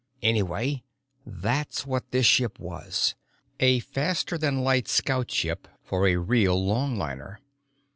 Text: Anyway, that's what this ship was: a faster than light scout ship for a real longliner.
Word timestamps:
Anyway, 0.23 0.83
that's 1.27 1.85
what 1.85 2.09
this 2.09 2.25
ship 2.25 2.57
was: 2.57 3.13
a 3.59 3.79
faster 3.81 4.35
than 4.35 4.63
light 4.63 4.87
scout 4.87 5.29
ship 5.29 5.67
for 5.83 6.07
a 6.07 6.15
real 6.15 6.59
longliner. 6.59 7.37